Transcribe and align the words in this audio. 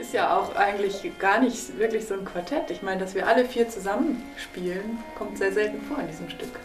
Ist 0.00 0.12
ja 0.12 0.36
auch 0.36 0.56
eigentlich 0.56 1.18
gar 1.18 1.40
nicht 1.40 1.78
wirklich 1.78 2.06
so 2.06 2.14
ein 2.14 2.24
Quartett. 2.24 2.70
Ich 2.70 2.82
meine, 2.82 3.00
dass 3.00 3.14
wir 3.14 3.26
alle 3.26 3.44
vier 3.44 3.68
zusammen 3.68 4.22
spielen, 4.36 4.98
kommt 5.16 5.38
sehr 5.38 5.52
selten 5.52 5.80
vor 5.82 5.98
in 5.98 6.08
diesem 6.08 6.30
Stück. 6.30 6.58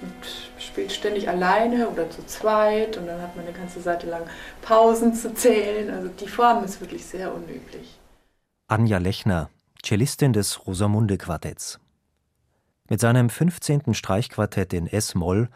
Man 0.00 0.12
spielt 0.58 0.92
ständig 0.92 1.28
alleine 1.28 1.88
oder 1.88 2.08
zu 2.10 2.24
zweit 2.26 2.96
und 2.96 3.06
dann 3.06 3.20
hat 3.20 3.36
man 3.36 3.46
eine 3.46 3.56
ganze 3.56 3.80
Seite 3.80 4.08
lang 4.08 4.22
Pausen 4.62 5.14
zu 5.14 5.34
zählen. 5.34 5.90
Also 5.90 6.08
die 6.08 6.28
Form 6.28 6.64
ist 6.64 6.80
wirklich 6.80 7.04
sehr 7.04 7.34
unüblich. 7.34 7.98
Anja 8.68 8.98
Lechner, 8.98 9.50
Cellistin 9.84 10.32
des 10.32 10.66
Rosamunde 10.66 11.18
Quartetts. 11.18 11.78
Mit 12.88 13.00
seinem 13.00 13.30
15. 13.30 13.94
Streichquartett 13.94 14.72
in 14.72 14.86
S-Moll 14.86 15.48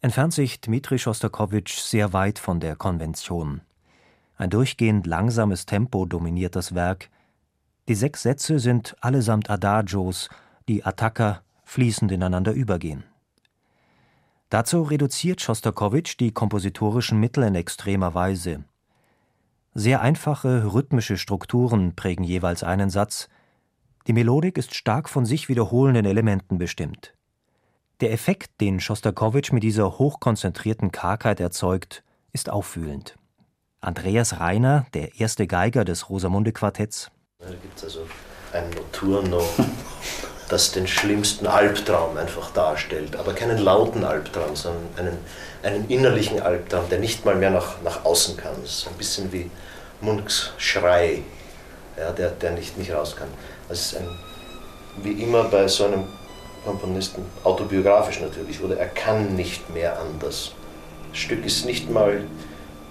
entfernt 0.00 0.34
sich 0.34 0.60
Dmitri 0.60 0.98
Schostakowitsch 0.98 1.78
sehr 1.78 2.12
weit 2.12 2.38
von 2.38 2.60
der 2.60 2.76
Konvention. 2.76 3.62
Ein 4.36 4.50
durchgehend 4.50 5.06
langsames 5.06 5.66
Tempo 5.66 6.04
dominiert 6.04 6.56
das 6.56 6.74
Werk. 6.74 7.10
Die 7.88 7.94
sechs 7.94 8.22
Sätze 8.22 8.58
sind 8.58 8.96
allesamt 9.00 9.48
Adagios, 9.48 10.28
die 10.68 10.84
Attacca 10.84 11.42
fließend 11.64 12.12
ineinander 12.12 12.52
übergehen. 12.52 13.04
Dazu 14.50 14.82
reduziert 14.82 15.40
Schostakowitsch 15.40 16.16
die 16.20 16.32
kompositorischen 16.32 17.18
Mittel 17.18 17.44
in 17.44 17.54
extremer 17.54 18.14
Weise. 18.14 18.64
Sehr 19.74 20.00
einfache 20.00 20.72
rhythmische 20.72 21.18
Strukturen 21.18 21.96
prägen 21.96 22.24
jeweils 22.24 22.62
einen 22.62 22.90
Satz. 22.90 23.28
Die 24.06 24.12
Melodik 24.12 24.56
ist 24.56 24.74
stark 24.74 25.08
von 25.08 25.26
sich 25.26 25.48
wiederholenden 25.48 26.06
Elementen 26.06 26.58
bestimmt. 26.58 27.14
Der 28.00 28.12
Effekt, 28.12 28.60
den 28.60 28.80
Schostakowitsch 28.80 29.52
mit 29.52 29.62
dieser 29.62 29.98
hochkonzentrierten 29.98 30.92
Kargheit 30.92 31.40
erzeugt, 31.40 32.04
ist 32.32 32.50
auffühlend. 32.50 33.16
Andreas 33.80 34.40
Reiner, 34.40 34.86
der 34.94 35.20
erste 35.20 35.46
Geiger 35.46 35.84
des 35.84 36.08
Rosamunde-Quartetts. 36.08 37.10
Da 37.38 37.48
gibt 37.50 37.76
es 37.76 37.84
also 37.84 38.00
ein 38.52 38.70
Notturno, 38.70 39.42
das 40.48 40.72
den 40.72 40.86
schlimmsten 40.86 41.46
Albtraum 41.46 42.16
einfach 42.16 42.50
darstellt. 42.52 43.16
Aber 43.16 43.34
keinen 43.34 43.58
lauten 43.58 44.04
Albtraum, 44.04 44.56
sondern 44.56 44.86
einen, 44.96 45.18
einen 45.62 45.88
innerlichen 45.88 46.40
Albtraum, 46.40 46.88
der 46.88 46.98
nicht 46.98 47.24
mal 47.24 47.34
mehr 47.34 47.50
nach, 47.50 47.80
nach 47.82 48.04
außen 48.04 48.36
kann. 48.36 48.54
Das 48.62 48.78
ist 48.78 48.88
ein 48.88 48.94
bisschen 48.94 49.32
wie 49.32 49.50
Munks 50.00 50.52
Schrei, 50.58 51.22
ja, 51.98 52.12
der, 52.12 52.30
der 52.30 52.52
nicht, 52.52 52.76
nicht 52.78 52.92
raus 52.92 53.14
kann. 53.16 53.28
Das 53.68 53.80
ist 53.80 53.96
ein, 53.96 54.08
wie 55.02 55.22
immer 55.22 55.44
bei 55.44 55.68
so 55.68 55.84
einem 55.84 56.04
Komponisten, 56.64 57.24
autobiografisch 57.44 58.20
natürlich, 58.20 58.60
oder 58.60 58.76
er 58.76 58.88
kann 58.88 59.36
nicht 59.36 59.70
mehr 59.70 59.98
anders. 60.00 60.52
Das 61.10 61.18
Stück 61.18 61.44
ist 61.46 61.64
nicht 61.64 61.88
mal 61.90 62.24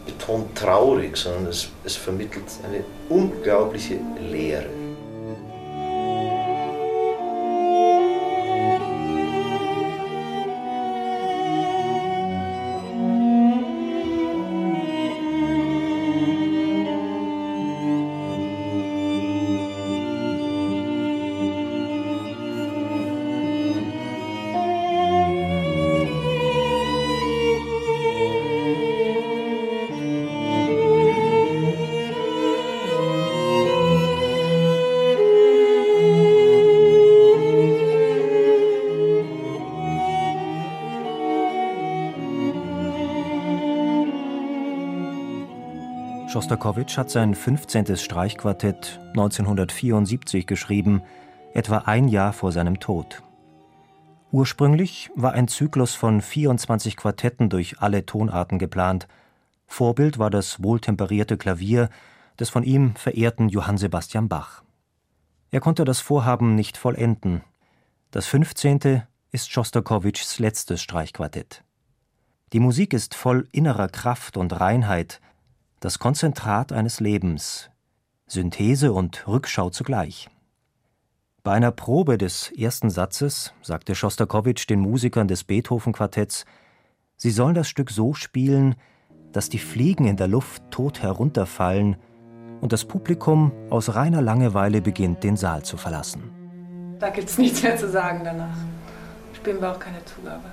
betont 0.06 0.56
traurig, 0.56 1.18
sondern 1.18 1.48
es, 1.48 1.70
es 1.84 1.96
vermittelt 1.96 2.46
eine 2.68 2.84
unglaubliche 3.10 4.00
Leere. 4.20 4.84
Schostakowitsch 46.35 46.97
hat 46.97 47.09
sein 47.09 47.34
15. 47.34 47.96
Streichquartett 47.96 49.00
1974 49.12 50.46
geschrieben, 50.46 51.01
etwa 51.53 51.78
ein 51.85 52.09
Jahr 52.09 52.34
vor 52.34 52.51
seinem 52.51 52.81
Tod. 52.81 53.23
Ursprünglich 54.34 55.12
war 55.16 55.31
ein 55.31 55.47
Zyklus 55.47 55.96
von 55.96 56.19
24 56.19 56.97
Quartetten 56.97 57.47
durch 57.47 57.79
alle 57.79 58.06
Tonarten 58.06 58.59
geplant. 58.59 59.07
Vorbild 59.66 60.19
war 60.19 60.29
das 60.29 60.62
wohltemperierte 60.62 61.38
Klavier 61.38 61.88
des 62.38 62.50
von 62.50 62.63
ihm 62.63 62.97
verehrten 62.97 63.47
Johann 63.47 63.78
Sebastian 63.78 64.28
Bach. 64.28 64.62
Er 65.52 65.62
konnte 65.62 65.85
das 65.85 66.02
Vorhaben 66.02 66.53
nicht 66.53 66.75
vollenden. 66.75 67.44
Das 68.12 68.28
15. 68.28 69.03
ist 69.31 69.53
Schostakowitschs 69.53 70.40
letztes 70.40 70.81
Streichquartett. 70.81 71.63
Die 72.52 72.59
Musik 72.59 72.91
ist 72.91 73.16
voll 73.16 73.47
innerer 73.53 73.88
Kraft 73.88 74.35
und 74.35 74.59
Reinheit, 74.59 75.22
das 75.85 76.00
Konzentrat 76.00 76.72
eines 76.72 77.00
Lebens, 77.00 77.69
Synthese 78.25 78.91
und 78.91 79.28
Rückschau 79.28 79.69
zugleich. 79.69 80.31
Bei 81.44 81.51
einer 81.51 81.69
Probe 81.69 82.18
des 82.18 82.51
ersten 82.57 82.90
Satzes 82.90 83.53
sagte 83.62 83.94
Schostakowitsch 83.94 84.68
den 84.68 84.79
Musikern 84.79 85.28
des 85.28 85.44
Beethoven-Quartetts, 85.44 86.46
sie 87.18 87.29
sollen 87.29 87.53
das 87.53 87.68
Stück 87.68 87.91
so 87.91 88.16
spielen, 88.16 88.73
dass 89.31 89.50
die 89.50 89.59
Fliegen 89.59 90.07
in 90.07 90.18
der 90.18 90.28
Luft 90.28 90.63
tot 90.72 91.03
herunterfallen 91.03 91.97
und 92.62 92.73
das 92.73 92.85
Publikum 92.85 93.52
aus 93.69 93.94
reiner 93.94 94.23
Langeweile 94.23 94.81
beginnt, 94.81 95.23
den 95.23 95.38
Saal 95.38 95.62
zu 95.62 95.78
verlassen. 95.78 96.97
Da 96.97 97.12
gibt 97.12 97.29
es 97.29 97.38
nichts 97.38 97.62
mehr 97.62 97.78
zu 97.78 97.91
sagen 97.91 98.22
danach. 98.23 98.58
Spielen 99.35 99.61
wir 99.61 99.72
auch 99.72 99.79
keine 99.79 100.03
Zugabe. 100.05 100.52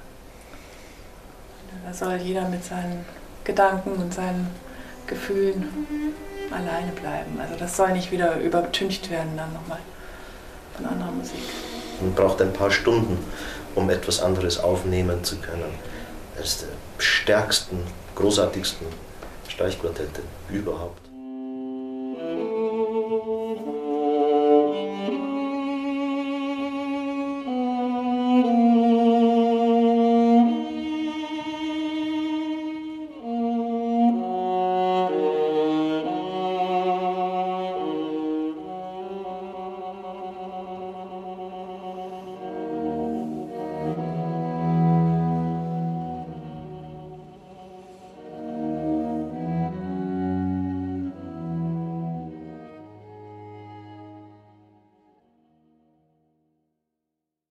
Da 1.87 1.95
soll 1.95 2.17
jeder 2.17 2.51
mit 2.51 2.63
seinen 2.63 3.07
Gedanken 3.45 3.93
und 3.93 4.13
seinen 4.13 4.47
Gefühlen 5.07 5.69
alleine 6.51 6.93
bleiben. 6.93 7.41
Also 7.41 7.55
das 7.59 7.77
soll 7.77 7.93
nicht 7.93 8.11
wieder 8.13 8.39
übertüncht 8.41 9.11
werden 9.11 9.37
dann 9.37 9.53
nochmal 9.53 9.79
von 10.77 10.87
anderer 10.87 11.11
Musik. 11.11 11.41
Man 12.01 12.15
braucht 12.15 12.41
ein 12.43 12.53
paar 12.53 12.71
Stunden, 12.71 13.19
um 13.75 13.89
etwas 13.91 14.21
anderes 14.21 14.59
aufnehmen 14.59 15.25
zu 15.25 15.37
können. 15.37 15.75
Ist 16.43 16.63
der 16.63 16.69
stärksten, 16.99 17.79
großartigsten 18.15 18.87
Streichquartette 19.49 20.23
überhaupt. 20.51 21.12